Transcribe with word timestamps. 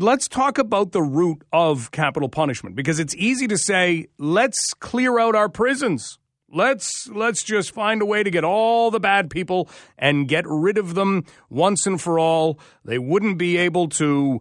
Let's 0.00 0.28
talk 0.28 0.58
about 0.58 0.92
the 0.92 1.02
root 1.02 1.42
of 1.52 1.90
capital 1.90 2.28
punishment 2.28 2.76
because 2.76 3.00
it's 3.00 3.16
easy 3.16 3.48
to 3.48 3.58
say, 3.58 4.06
let's 4.16 4.72
clear 4.72 5.18
out 5.18 5.34
our 5.34 5.48
prisons. 5.48 6.20
Let's 6.48 7.08
let's 7.08 7.42
just 7.42 7.72
find 7.72 8.00
a 8.00 8.06
way 8.06 8.22
to 8.22 8.30
get 8.30 8.44
all 8.44 8.92
the 8.92 9.00
bad 9.00 9.28
people 9.28 9.68
and 9.98 10.28
get 10.28 10.44
rid 10.46 10.78
of 10.78 10.94
them 10.94 11.24
once 11.50 11.84
and 11.84 12.00
for 12.00 12.16
all. 12.20 12.60
They 12.84 13.00
wouldn't 13.00 13.38
be 13.38 13.56
able 13.56 13.88
to 13.88 14.40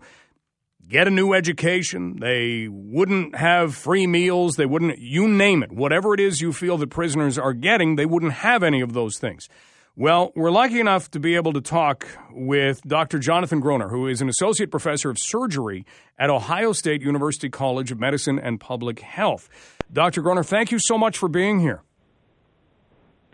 get 0.88 1.08
a 1.08 1.12
new 1.12 1.34
education. 1.34 2.20
They 2.20 2.68
wouldn't 2.68 3.36
have 3.36 3.74
free 3.74 4.06
meals. 4.06 4.58
They 4.58 4.68
wouldn't 4.68 5.00
you 5.00 5.28
name 5.28 5.64
it. 5.64 5.72
Whatever 5.72 6.14
it 6.14 6.20
is 6.20 6.40
you 6.40 6.54
feel 6.54 6.78
that 6.78 6.92
prisoners 6.92 7.40
are 7.40 7.54
getting, 7.54 7.96
they 7.96 8.06
wouldn't 8.06 8.34
have 8.34 8.62
any 8.62 8.82
of 8.82 8.94
those 8.94 9.18
things. 9.18 9.50
Well, 10.00 10.32
we're 10.36 10.52
lucky 10.52 10.80
enough 10.80 11.10
to 11.10 11.20
be 11.20 11.34
able 11.34 11.54
to 11.54 11.62
talk 11.62 12.06
with 12.30 12.84
Dr. 12.84 13.18
Jonathan 13.18 13.60
Groner, 13.60 13.90
who 13.90 14.06
is 14.06 14.22
an 14.22 14.30
associate 14.30 14.70
professor 14.70 15.10
of 15.10 15.18
surgery 15.18 15.88
at 16.20 16.30
Ohio 16.30 16.72
State 16.72 17.02
University 17.02 17.50
College 17.50 17.92
of 17.92 18.00
Medicine 18.00 18.38
and 18.38 18.60
Public 18.60 19.00
Health. 19.00 19.50
Dr. 19.92 20.22
Groner, 20.22 20.44
thank 20.44 20.72
you 20.72 20.78
so 20.78 21.00
much 21.00 21.18
for 21.18 21.28
being 21.28 21.62
here. 21.62 21.82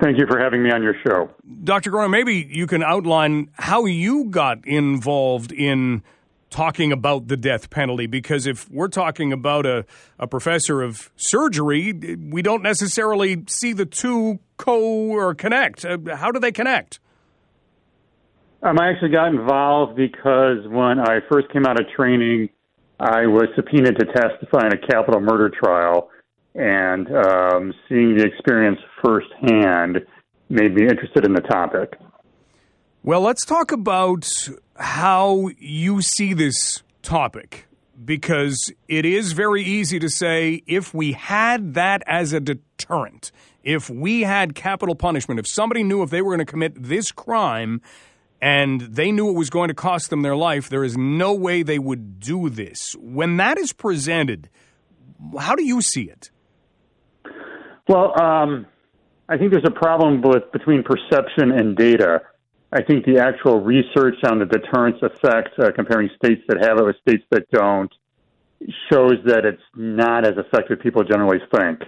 Thank 0.01 0.17
you 0.17 0.25
for 0.25 0.39
having 0.39 0.63
me 0.63 0.71
on 0.71 0.81
your 0.81 0.95
show. 1.05 1.29
Dr. 1.65 1.91
Groner, 1.91 2.07
maybe 2.07 2.47
you 2.49 2.65
can 2.65 2.81
outline 2.81 3.49
how 3.55 3.83
you 3.83 4.29
got 4.29 4.65
involved 4.65 5.51
in 5.51 6.01
talking 6.49 6.93
about 6.93 7.27
the 7.27 7.35
death 7.35 7.71
penalty 7.71 8.05
because 8.05 8.47
if 8.47 8.69
we're 8.69 8.87
talking 8.87 9.33
about 9.33 9.65
a, 9.65 9.85
a 10.17 10.27
professor 10.27 10.81
of 10.81 11.11
surgery, 11.17 11.91
we 11.91 12.41
don't 12.41 12.63
necessarily 12.63 13.43
see 13.47 13.73
the 13.73 13.85
two 13.85 14.39
co 14.63 14.79
or 14.79 15.35
connect. 15.35 15.85
Uh, 15.85 15.97
how 16.15 16.31
do 16.31 16.39
they 16.39 16.51
connect? 16.51 16.99
Um, 18.61 18.79
I 18.79 18.89
actually 18.91 19.09
got 19.09 19.27
involved 19.27 19.95
because 19.95 20.65
when 20.67 20.99
I 20.99 21.19
first 21.29 21.51
came 21.51 21.65
out 21.65 21.79
of 21.79 21.85
training, 21.95 22.49
I 22.99 23.25
was 23.27 23.47
subpoenaed 23.55 23.99
to 23.99 24.05
testify 24.05 24.67
in 24.67 24.73
a 24.73 24.77
capital 24.77 25.19
murder 25.19 25.49
trial, 25.49 26.09
and 26.55 27.07
um, 27.07 27.73
seeing 27.89 28.15
the 28.15 28.23
experience 28.23 28.79
firsthand 29.03 29.99
made 30.49 30.73
me 30.73 30.83
interested 30.83 31.25
in 31.25 31.33
the 31.33 31.41
topic. 31.41 31.95
Well, 33.03 33.19
let's 33.19 33.43
talk 33.43 33.73
about 33.73 34.29
how 34.77 35.49
you 35.59 36.01
see 36.01 36.33
this 36.33 36.83
topic 37.01 37.67
because 38.03 38.71
it 38.87 39.05
is 39.05 39.33
very 39.33 39.63
easy 39.63 39.99
to 39.99 40.09
say 40.09 40.63
if 40.67 40.93
we 40.93 41.13
had 41.13 41.73
that 41.75 42.03
as 42.07 42.33
a 42.33 42.39
deterrent, 42.39 43.31
if 43.63 43.89
we 43.89 44.21
had 44.21 44.55
capital 44.55 44.95
punishment, 44.95 45.39
if 45.39 45.47
somebody 45.47 45.83
knew 45.83 46.03
if 46.03 46.09
they 46.09 46.21
were 46.21 46.35
going 46.35 46.45
to 46.45 46.51
commit 46.51 46.81
this 46.81 47.11
crime 47.11 47.81
and 48.41 48.81
they 48.81 49.11
knew 49.11 49.29
it 49.29 49.37
was 49.37 49.49
going 49.49 49.69
to 49.69 49.73
cost 49.73 50.09
them 50.09 50.21
their 50.21 50.35
life, 50.35 50.69
there 50.69 50.83
is 50.83 50.97
no 50.97 51.33
way 51.33 51.63
they 51.63 51.79
would 51.79 52.19
do 52.19 52.49
this. 52.49 52.95
When 52.99 53.37
that 53.37 53.57
is 53.57 53.71
presented, 53.71 54.49
how 55.39 55.55
do 55.55 55.63
you 55.63 55.81
see 55.81 56.03
it? 56.03 56.29
Well, 57.87 58.19
um, 58.21 58.65
I 59.29 59.37
think 59.37 59.51
there's 59.51 59.65
a 59.65 59.71
problem 59.71 60.21
with 60.21 60.51
between 60.51 60.83
perception 60.83 61.51
and 61.51 61.75
data. 61.75 62.21
I 62.75 62.81
think 62.81 63.05
the 63.05 63.19
actual 63.19 63.61
research 63.61 64.15
on 64.23 64.39
the 64.39 64.45
deterrence 64.45 64.97
effect, 65.03 65.59
uh, 65.59 65.71
comparing 65.75 66.09
states 66.15 66.41
that 66.47 66.57
have 66.65 66.79
it 66.79 66.83
with 66.83 66.95
states 67.07 67.23
that 67.29 67.47
don't, 67.51 67.93
shows 68.91 69.13
that 69.25 69.45
it's 69.45 69.61
not 69.75 70.25
as 70.25 70.33
effective 70.37 70.79
as 70.79 70.83
people 70.83 71.03
generally 71.03 71.37
think. 71.53 71.81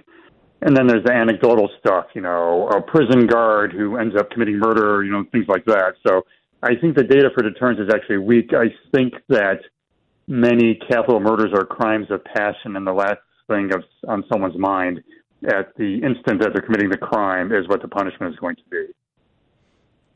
And 0.62 0.76
then 0.76 0.86
there's 0.86 1.04
the 1.04 1.12
anecdotal 1.12 1.68
stuff, 1.80 2.06
you 2.14 2.20
know, 2.20 2.68
a 2.68 2.80
prison 2.80 3.26
guard 3.26 3.72
who 3.72 3.96
ends 3.96 4.14
up 4.16 4.30
committing 4.30 4.60
murder, 4.60 5.02
you 5.02 5.10
know, 5.10 5.24
things 5.32 5.46
like 5.48 5.64
that. 5.64 5.94
So 6.06 6.24
I 6.62 6.76
think 6.80 6.96
the 6.96 7.02
data 7.02 7.30
for 7.34 7.42
deterrence 7.42 7.80
is 7.80 7.92
actually 7.92 8.18
weak. 8.18 8.52
I 8.54 8.66
think 8.94 9.14
that 9.28 9.60
many 10.28 10.76
capital 10.88 11.18
murders 11.18 11.50
are 11.52 11.64
crimes 11.64 12.06
of 12.10 12.24
passion, 12.24 12.76
and 12.76 12.86
the 12.86 12.92
last 12.92 13.20
thing 13.48 13.72
of, 13.74 13.82
on 14.06 14.24
someone's 14.32 14.58
mind 14.58 15.02
at 15.48 15.74
the 15.76 15.96
instant 15.96 16.40
that 16.42 16.50
they're 16.52 16.62
committing 16.62 16.90
the 16.90 16.96
crime 16.96 17.52
is 17.52 17.66
what 17.66 17.82
the 17.82 17.88
punishment 17.88 18.32
is 18.32 18.38
going 18.38 18.56
to 18.56 18.62
be. 18.70 18.86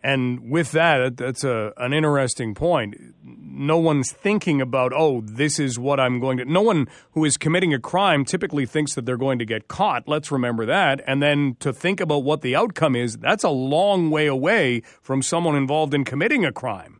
And 0.02 0.50
with 0.50 0.72
that, 0.72 1.18
that's 1.18 1.44
a, 1.44 1.72
an 1.76 1.92
interesting 1.92 2.54
point. 2.54 2.94
No 3.22 3.76
one's 3.76 4.10
thinking 4.10 4.62
about, 4.62 4.92
oh, 4.94 5.20
this 5.20 5.58
is 5.58 5.78
what 5.78 6.00
I'm 6.00 6.20
going 6.20 6.38
to. 6.38 6.46
No 6.46 6.62
one 6.62 6.88
who 7.12 7.24
is 7.26 7.36
committing 7.36 7.74
a 7.74 7.78
crime 7.78 8.24
typically 8.24 8.64
thinks 8.64 8.94
that 8.94 9.04
they're 9.04 9.18
going 9.18 9.38
to 9.40 9.44
get 9.44 9.68
caught. 9.68 10.08
Let's 10.08 10.32
remember 10.32 10.64
that. 10.64 11.02
And 11.06 11.22
then 11.22 11.56
to 11.60 11.72
think 11.72 12.00
about 12.00 12.24
what 12.24 12.40
the 12.40 12.56
outcome 12.56 12.96
is, 12.96 13.18
that's 13.18 13.44
a 13.44 13.50
long 13.50 14.10
way 14.10 14.26
away 14.26 14.82
from 15.02 15.20
someone 15.20 15.54
involved 15.54 15.92
in 15.92 16.04
committing 16.04 16.46
a 16.46 16.52
crime. 16.52 16.98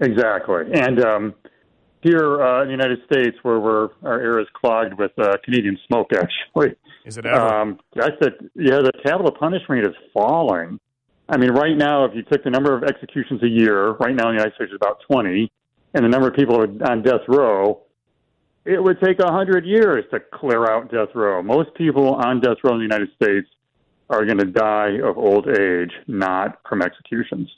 Exactly. 0.00 0.64
And 0.72 1.04
um, 1.04 1.34
here 2.00 2.42
uh, 2.42 2.62
in 2.62 2.68
the 2.68 2.72
United 2.72 3.00
States, 3.04 3.36
where 3.42 3.60
we're, 3.60 3.88
our 4.02 4.20
air 4.20 4.40
is 4.40 4.46
clogged 4.54 4.98
with 4.98 5.12
uh, 5.18 5.36
Canadian 5.44 5.78
smoke, 5.86 6.12
actually. 6.14 6.76
Is 7.04 7.18
it 7.18 7.26
ever? 7.26 7.40
Um, 7.40 7.78
I 7.96 8.08
said, 8.22 8.32
yeah, 8.54 8.78
the 8.78 8.92
capital 9.04 9.32
punishment 9.38 9.86
is 9.86 9.94
falling. 10.14 10.80
I 11.28 11.38
mean, 11.38 11.50
right 11.50 11.76
now, 11.76 12.04
if 12.04 12.14
you 12.14 12.22
took 12.22 12.44
the 12.44 12.50
number 12.50 12.76
of 12.76 12.84
executions 12.84 13.42
a 13.42 13.48
year, 13.48 13.92
right 13.92 14.14
now 14.14 14.28
in 14.28 14.36
the 14.36 14.42
United 14.42 14.54
States 14.56 14.70
is 14.70 14.76
about 14.76 14.98
20, 15.10 15.50
and 15.94 16.04
the 16.04 16.08
number 16.08 16.28
of 16.28 16.34
people 16.34 16.60
on 16.60 17.02
death 17.02 17.22
row, 17.28 17.80
it 18.64 18.82
would 18.82 19.00
take 19.00 19.18
100 19.18 19.64
years 19.64 20.04
to 20.10 20.20
clear 20.20 20.70
out 20.70 20.90
death 20.90 21.14
row. 21.14 21.42
Most 21.42 21.74
people 21.74 22.14
on 22.14 22.40
death 22.40 22.58
row 22.62 22.72
in 22.72 22.78
the 22.78 22.82
United 22.82 23.08
States 23.14 23.48
are 24.10 24.24
going 24.26 24.38
to 24.38 24.44
die 24.44 24.98
of 25.02 25.16
old 25.16 25.48
age, 25.48 25.92
not 26.06 26.60
from 26.68 26.82
executions. 26.82 27.48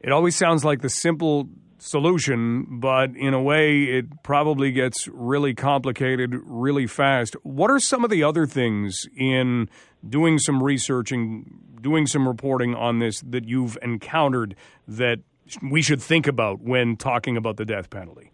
It 0.00 0.12
always 0.12 0.36
sounds 0.36 0.64
like 0.64 0.80
the 0.80 0.90
simple 0.90 1.48
solution, 1.78 2.80
but 2.80 3.16
in 3.16 3.34
a 3.34 3.42
way, 3.42 3.84
it 3.84 4.22
probably 4.22 4.72
gets 4.72 5.08
really 5.08 5.54
complicated 5.54 6.34
really 6.44 6.86
fast. 6.86 7.34
What 7.42 7.70
are 7.70 7.78
some 7.78 8.04
of 8.04 8.10
the 8.10 8.22
other 8.22 8.46
things 8.46 9.08
in 9.16 9.68
doing 10.08 10.38
some 10.38 10.62
researching, 10.62 11.60
doing 11.80 12.06
some 12.06 12.26
reporting 12.26 12.74
on 12.74 12.98
this 12.98 13.20
that 13.20 13.48
you've 13.48 13.78
encountered 13.82 14.54
that 14.86 15.18
we 15.62 15.82
should 15.82 16.02
think 16.02 16.26
about 16.26 16.60
when 16.60 16.96
talking 16.96 17.36
about 17.36 17.56
the 17.56 17.64
death 17.64 17.90
penalty? 17.90 18.32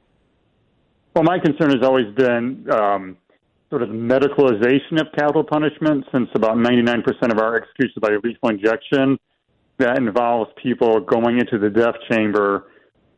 Well, 1.14 1.24
my 1.24 1.38
concern 1.38 1.70
has 1.70 1.82
always 1.82 2.12
been 2.16 2.66
um, 2.72 3.16
sort 3.70 3.82
of 3.82 3.88
the 3.88 3.94
medicalization 3.94 5.00
of 5.00 5.06
capital 5.16 5.44
punishment, 5.44 6.04
since 6.12 6.28
about 6.34 6.56
99% 6.56 7.04
of 7.30 7.38
our 7.38 7.56
executions 7.56 7.98
by 8.00 8.16
lethal 8.22 8.48
injection 8.48 9.18
that 9.78 9.98
involves 9.98 10.50
people 10.62 11.00
going 11.00 11.38
into 11.38 11.58
the 11.58 11.70
death 11.70 11.96
chamber 12.10 12.66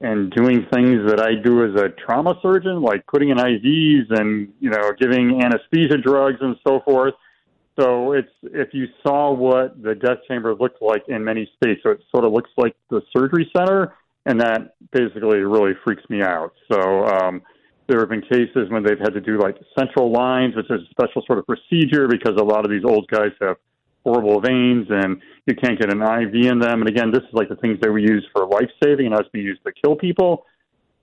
and 0.00 0.30
doing 0.30 0.66
things 0.72 1.08
that 1.08 1.20
I 1.20 1.34
do 1.34 1.64
as 1.64 1.80
a 1.80 1.88
trauma 1.88 2.38
surgeon, 2.42 2.82
like 2.82 3.06
putting 3.06 3.30
in 3.30 3.38
IVs 3.38 4.10
and 4.10 4.52
you 4.60 4.70
know 4.70 4.92
giving 4.98 5.42
anesthesia 5.42 5.98
drugs 5.98 6.38
and 6.40 6.56
so 6.66 6.80
forth. 6.80 7.14
So 7.78 8.12
it's 8.12 8.30
if 8.42 8.68
you 8.72 8.86
saw 9.02 9.32
what 9.32 9.82
the 9.82 9.94
death 9.94 10.18
chamber 10.28 10.54
looked 10.54 10.80
like 10.80 11.02
in 11.08 11.24
many 11.24 11.50
states, 11.56 11.80
so 11.82 11.90
it 11.90 12.00
sort 12.10 12.24
of 12.24 12.32
looks 12.32 12.50
like 12.56 12.74
the 12.90 13.02
surgery 13.14 13.50
center, 13.56 13.94
and 14.24 14.40
that 14.40 14.74
basically 14.92 15.38
really 15.38 15.72
freaks 15.84 16.02
me 16.08 16.22
out. 16.22 16.52
So 16.70 17.06
um, 17.06 17.42
there 17.88 18.00
have 18.00 18.08
been 18.08 18.22
cases 18.22 18.68
when 18.70 18.82
they've 18.82 18.98
had 18.98 19.12
to 19.14 19.20
do 19.20 19.38
like 19.38 19.56
central 19.78 20.10
lines, 20.10 20.56
which 20.56 20.70
is 20.70 20.80
a 20.82 20.90
special 20.90 21.22
sort 21.26 21.38
of 21.38 21.46
procedure 21.46 22.08
because 22.08 22.34
a 22.38 22.44
lot 22.44 22.64
of 22.64 22.70
these 22.70 22.84
old 22.84 23.06
guys 23.08 23.32
have 23.40 23.56
horrible 24.06 24.40
veins 24.40 24.86
and 24.88 25.20
you 25.46 25.54
can't 25.56 25.80
get 25.80 25.92
an 25.92 26.00
IV 26.00 26.32
in 26.46 26.60
them. 26.60 26.80
And 26.80 26.88
again, 26.88 27.10
this 27.10 27.22
is 27.22 27.32
like 27.32 27.48
the 27.48 27.56
things 27.56 27.78
that 27.80 27.90
we 27.90 28.02
use 28.02 28.24
for 28.32 28.46
life 28.46 28.70
saving 28.82 29.06
and 29.06 29.18
it's 29.18 29.28
being 29.30 29.44
used 29.44 29.64
to 29.66 29.72
kill 29.82 29.96
people. 29.96 30.46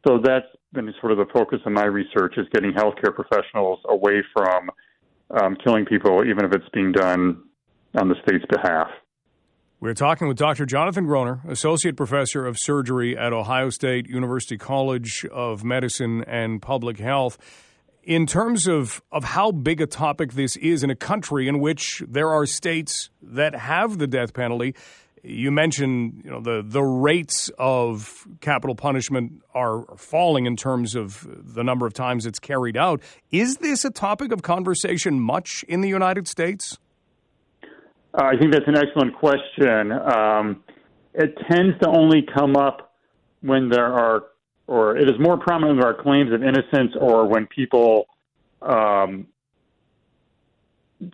So 0.07 0.19
that's 0.23 0.47
been 0.71 0.91
sort 1.01 1.11
of 1.11 1.17
the 1.17 1.25
focus 1.33 1.59
of 1.65 1.73
my 1.73 1.83
research 1.83 2.35
is 2.37 2.47
getting 2.53 2.71
healthcare 2.71 3.13
professionals 3.13 3.79
away 3.89 4.23
from 4.33 4.69
um, 5.31 5.57
killing 5.63 5.85
people, 5.85 6.23
even 6.25 6.45
if 6.45 6.53
it's 6.53 6.69
being 6.73 6.93
done 6.93 7.43
on 7.95 8.07
the 8.07 8.15
state's 8.25 8.45
behalf. 8.49 8.87
We're 9.79 9.93
talking 9.93 10.29
with 10.29 10.37
Dr. 10.37 10.65
Jonathan 10.65 11.05
Groner, 11.05 11.41
Associate 11.45 11.95
Professor 11.95 12.45
of 12.45 12.57
Surgery 12.57 13.17
at 13.17 13.33
Ohio 13.33 13.69
State 13.69 14.07
University 14.07 14.57
College 14.57 15.25
of 15.25 15.65
Medicine 15.65 16.23
and 16.23 16.61
Public 16.61 16.99
Health 16.99 17.37
in 18.03 18.25
terms 18.25 18.67
of, 18.67 19.01
of 19.11 19.23
how 19.23 19.51
big 19.51 19.81
a 19.81 19.87
topic 19.87 20.33
this 20.33 20.55
is 20.57 20.83
in 20.83 20.89
a 20.89 20.95
country 20.95 21.47
in 21.47 21.59
which 21.59 22.03
there 22.07 22.29
are 22.29 22.45
states 22.45 23.09
that 23.21 23.55
have 23.55 23.97
the 23.97 24.07
death 24.07 24.33
penalty, 24.33 24.75
you 25.23 25.51
mentioned 25.51 26.21
you 26.25 26.29
know 26.29 26.41
the 26.41 26.61
the 26.65 26.83
rates 26.83 27.49
of 27.57 28.27
capital 28.41 28.75
punishment 28.75 29.41
are 29.53 29.85
falling 29.95 30.45
in 30.45 30.57
terms 30.57 30.95
of 30.95 31.25
the 31.55 31.63
number 31.63 31.87
of 31.87 31.93
times 31.93 32.25
it's 32.25 32.39
carried 32.39 32.75
out. 32.75 33.01
Is 33.31 33.57
this 33.57 33.85
a 33.85 33.89
topic 33.89 34.33
of 34.33 34.41
conversation 34.41 35.21
much 35.21 35.63
in 35.69 35.79
the 35.79 35.87
United 35.87 36.27
States? 36.27 36.77
Uh, 38.13 38.25
I 38.25 38.37
think 38.37 38.51
that's 38.51 38.67
an 38.67 38.77
excellent 38.77 39.15
question. 39.15 39.93
Um, 39.93 40.63
it 41.13 41.37
tends 41.49 41.79
to 41.81 41.89
only 41.89 42.27
come 42.35 42.57
up 42.57 42.93
when 43.41 43.69
there 43.69 43.93
are 43.93 44.23
or 44.67 44.97
it 44.97 45.09
is 45.09 45.15
more 45.19 45.37
prominent 45.37 45.79
in 45.79 45.85
our 45.85 45.93
claims 45.93 46.31
of 46.33 46.43
innocence 46.43 46.93
or 46.99 47.27
when 47.27 47.47
people 47.47 48.05
um, 48.61 49.27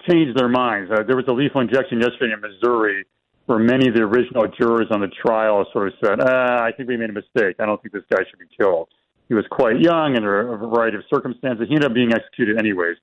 change 0.07 0.35
their 0.35 0.49
minds. 0.49 0.91
Uh, 0.91 1.03
there 1.03 1.15
was 1.15 1.25
a 1.27 1.33
lethal 1.33 1.61
injection 1.61 1.99
yesterday 1.99 2.33
in 2.33 2.41
Missouri 2.41 3.05
where 3.47 3.59
many 3.59 3.87
of 3.87 3.95
the 3.95 4.01
original 4.01 4.45
jurors 4.59 4.87
on 4.91 5.01
the 5.01 5.07
trial 5.07 5.65
sort 5.73 5.87
of 5.87 5.93
said, 6.03 6.19
ah, 6.21 6.63
I 6.63 6.71
think 6.71 6.87
we 6.87 6.97
made 6.97 7.09
a 7.09 7.13
mistake. 7.13 7.55
I 7.59 7.65
don't 7.65 7.81
think 7.81 7.93
this 7.93 8.03
guy 8.11 8.19
should 8.29 8.37
be 8.37 8.45
killed. 8.55 8.89
he 9.27 9.33
was 9.33 9.45
quite 9.49 9.79
young 9.79 10.15
and 10.15 10.23
a 10.23 10.57
variety 10.57 10.97
of 10.97 11.03
circumstances. 11.11 11.65
He 11.67 11.75
ended 11.75 11.89
up 11.89 11.95
being 11.95 12.13
executed 12.13 12.59
anyways. 12.59 12.97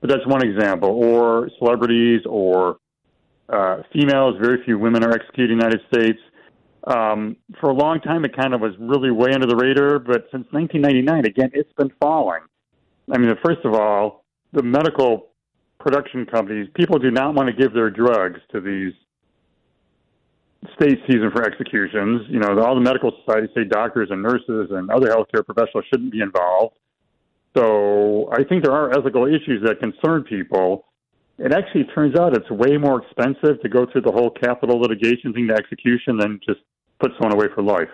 But 0.00 0.08
that's 0.08 0.26
one 0.26 0.42
example. 0.42 0.88
Or 0.88 1.50
celebrities 1.58 2.22
or 2.24 2.78
uh, 3.50 3.82
females. 3.92 4.36
Very 4.40 4.64
few 4.64 4.78
women 4.78 5.04
are 5.04 5.12
executed 5.12 5.50
in 5.52 5.58
the 5.58 5.64
United 5.66 5.80
States. 5.92 6.18
Um, 6.84 7.36
for 7.60 7.70
a 7.70 7.74
long 7.74 8.00
time, 8.00 8.24
it 8.24 8.36
kind 8.36 8.54
of 8.54 8.60
was 8.60 8.72
really 8.78 9.10
way 9.10 9.32
under 9.32 9.46
the 9.46 9.56
radar. 9.56 9.98
But 9.98 10.28
since 10.32 10.46
1999, 10.50 11.26
again, 11.26 11.50
it's 11.52 11.72
been 11.74 11.90
falling. 12.00 12.40
I 13.12 13.18
mean, 13.18 13.34
first 13.44 13.60
of 13.64 13.74
all, 13.74 14.24
the 14.52 14.62
medical 14.62 15.30
production 15.78 16.26
companies, 16.26 16.68
people 16.74 16.98
do 16.98 17.10
not 17.10 17.34
want 17.34 17.48
to 17.48 17.52
give 17.52 17.72
their 17.74 17.90
drugs 17.90 18.40
to 18.52 18.60
these 18.60 18.92
state 20.74 20.98
season 21.06 21.30
for 21.34 21.42
executions. 21.42 22.22
You 22.28 22.38
know, 22.38 22.60
all 22.60 22.74
the 22.74 22.80
medical 22.80 23.12
societies 23.24 23.50
say 23.54 23.64
doctors 23.64 24.08
and 24.10 24.22
nurses 24.22 24.70
and 24.70 24.90
other 24.90 25.08
healthcare 25.08 25.44
professionals 25.44 25.84
shouldn't 25.90 26.12
be 26.12 26.20
involved. 26.20 26.76
So 27.56 28.30
I 28.32 28.44
think 28.44 28.62
there 28.62 28.72
are 28.72 28.96
ethical 28.96 29.26
issues 29.26 29.62
that 29.64 29.80
concern 29.80 30.24
people. 30.24 30.84
It 31.38 31.52
actually 31.52 31.84
turns 31.94 32.16
out 32.18 32.36
it's 32.36 32.50
way 32.50 32.76
more 32.76 33.02
expensive 33.02 33.60
to 33.62 33.68
go 33.68 33.86
through 33.90 34.02
the 34.02 34.12
whole 34.12 34.30
capital 34.30 34.78
litigation 34.78 35.32
thing 35.32 35.48
to 35.48 35.54
execution 35.54 36.18
than 36.18 36.38
just 36.46 36.60
put 37.00 37.12
someone 37.18 37.32
away 37.32 37.46
for 37.54 37.62
life. 37.62 37.88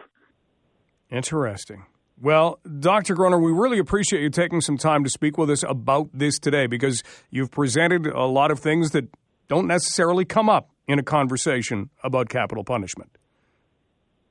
Interesting. 1.10 1.86
Well, 2.20 2.60
Dr. 2.80 3.14
Groner, 3.14 3.38
we 3.38 3.52
really 3.52 3.78
appreciate 3.78 4.22
you 4.22 4.30
taking 4.30 4.60
some 4.60 4.78
time 4.78 5.04
to 5.04 5.10
speak 5.10 5.36
with 5.36 5.50
us 5.50 5.62
about 5.62 6.08
this 6.14 6.38
today 6.38 6.66
because 6.66 7.02
you've 7.30 7.50
presented 7.50 8.06
a 8.06 8.24
lot 8.24 8.50
of 8.50 8.58
things 8.58 8.92
that 8.92 9.04
don't 9.48 9.66
necessarily 9.66 10.24
come 10.24 10.48
up 10.48 10.70
in 10.88 10.98
a 10.98 11.02
conversation 11.02 11.90
about 12.02 12.28
capital 12.28 12.64
punishment. 12.64 13.10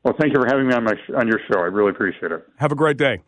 Well, 0.03 0.15
thank 0.19 0.33
you 0.33 0.41
for 0.41 0.47
having 0.47 0.67
me 0.67 0.73
on 0.73 0.83
my 0.83 0.93
on 1.17 1.27
your 1.27 1.39
show. 1.51 1.59
I 1.59 1.65
really 1.65 1.89
appreciate 1.89 2.31
it. 2.31 2.45
Have 2.57 2.71
a 2.71 2.75
great 2.75 2.97
day. 2.97 3.21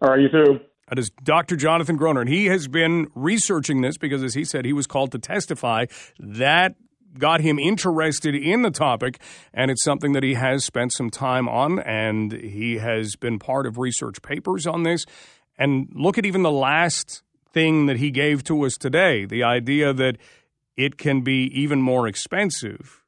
All 0.00 0.10
right, 0.10 0.20
you 0.20 0.28
too. 0.28 0.60
That 0.88 0.98
is 0.98 1.10
Dr. 1.22 1.56
Jonathan 1.56 1.96
Groner, 1.96 2.20
and 2.20 2.30
he 2.30 2.46
has 2.46 2.66
been 2.66 3.08
researching 3.14 3.80
this 3.82 3.98
because, 3.98 4.22
as 4.22 4.34
he 4.34 4.44
said, 4.44 4.64
he 4.64 4.72
was 4.72 4.86
called 4.86 5.12
to 5.12 5.18
testify. 5.18 5.86
That 6.18 6.76
got 7.16 7.40
him 7.40 7.58
interested 7.58 8.34
in 8.34 8.62
the 8.62 8.70
topic, 8.70 9.20
and 9.54 9.70
it's 9.70 9.84
something 9.84 10.12
that 10.12 10.22
he 10.22 10.34
has 10.34 10.64
spent 10.64 10.92
some 10.92 11.10
time 11.10 11.48
on, 11.48 11.78
and 11.80 12.32
he 12.32 12.78
has 12.78 13.16
been 13.16 13.38
part 13.38 13.66
of 13.66 13.78
research 13.78 14.20
papers 14.22 14.66
on 14.66 14.82
this. 14.82 15.06
And 15.56 15.88
look 15.94 16.18
at 16.18 16.26
even 16.26 16.42
the 16.42 16.50
last 16.50 17.22
thing 17.52 17.86
that 17.86 17.96
he 17.96 18.10
gave 18.10 18.44
to 18.44 18.64
us 18.64 18.76
today 18.76 19.24
the 19.24 19.42
idea 19.42 19.92
that 19.92 20.16
it 20.76 20.96
can 20.98 21.22
be 21.22 21.50
even 21.54 21.82
more 21.82 22.06
expensive 22.06 23.02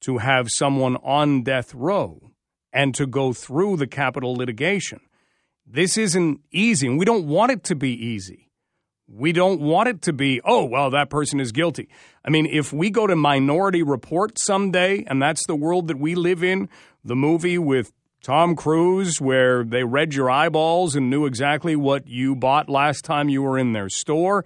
to 0.00 0.18
have 0.18 0.50
someone 0.50 0.96
on 0.96 1.42
death 1.42 1.74
row 1.74 2.30
and 2.72 2.94
to 2.94 3.06
go 3.06 3.32
through 3.32 3.76
the 3.76 3.86
capital 3.86 4.34
litigation. 4.34 5.00
This 5.66 5.98
isn't 5.98 6.40
easy, 6.52 6.86
and 6.86 6.98
we 6.98 7.04
don't 7.04 7.26
want 7.26 7.52
it 7.52 7.64
to 7.64 7.74
be 7.74 7.90
easy. 7.90 8.47
We 9.10 9.32
don't 9.32 9.60
want 9.60 9.88
it 9.88 10.02
to 10.02 10.12
be, 10.12 10.42
oh, 10.44 10.64
well, 10.66 10.90
that 10.90 11.08
person 11.08 11.40
is 11.40 11.50
guilty. 11.50 11.88
I 12.22 12.30
mean, 12.30 12.44
if 12.44 12.74
we 12.74 12.90
go 12.90 13.06
to 13.06 13.16
Minority 13.16 13.82
Report 13.82 14.38
someday, 14.38 15.04
and 15.06 15.20
that's 15.22 15.46
the 15.46 15.56
world 15.56 15.88
that 15.88 15.98
we 15.98 16.14
live 16.14 16.44
in, 16.44 16.68
the 17.02 17.16
movie 17.16 17.56
with 17.56 17.90
Tom 18.22 18.54
Cruise, 18.54 19.18
where 19.18 19.64
they 19.64 19.82
read 19.82 20.12
your 20.12 20.28
eyeballs 20.28 20.94
and 20.94 21.08
knew 21.08 21.24
exactly 21.24 21.74
what 21.74 22.06
you 22.06 22.36
bought 22.36 22.68
last 22.68 23.02
time 23.02 23.30
you 23.30 23.40
were 23.40 23.58
in 23.58 23.72
their 23.72 23.88
store, 23.88 24.44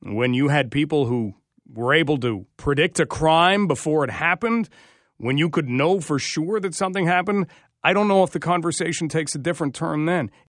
when 0.00 0.34
you 0.34 0.48
had 0.48 0.72
people 0.72 1.06
who 1.06 1.34
were 1.72 1.94
able 1.94 2.18
to 2.18 2.44
predict 2.56 2.98
a 2.98 3.06
crime 3.06 3.68
before 3.68 4.02
it 4.02 4.10
happened, 4.10 4.68
when 5.18 5.38
you 5.38 5.48
could 5.48 5.68
know 5.68 6.00
for 6.00 6.18
sure 6.18 6.58
that 6.58 6.74
something 6.74 7.06
happened, 7.06 7.46
I 7.84 7.92
don't 7.92 8.08
know 8.08 8.24
if 8.24 8.32
the 8.32 8.40
conversation 8.40 9.08
takes 9.08 9.36
a 9.36 9.38
different 9.38 9.76
turn 9.76 10.06
then. 10.06 10.32